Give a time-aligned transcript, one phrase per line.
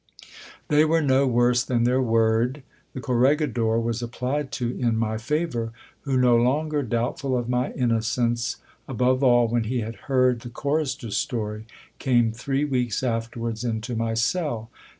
[0.69, 2.63] They were no worse than their word.
[2.93, 8.55] The corregidor was applied to in my favour, who, no longer doubtful of my innocence,
[8.87, 11.67] above all when he had heard the chorister's story,
[11.99, 14.71] came three weeks afterwards into my cell.